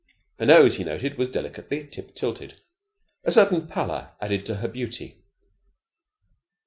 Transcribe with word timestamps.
Her 0.39 0.47
nose, 0.47 0.77
he 0.77 0.83
noted, 0.83 1.19
was 1.19 1.29
delicately 1.29 1.85
tip 1.85 2.15
tilted. 2.15 2.59
A 3.23 3.31
certain 3.31 3.67
pallor 3.67 4.13
added 4.19 4.47
to 4.47 4.55
her 4.55 4.67
beauty. 4.67 5.23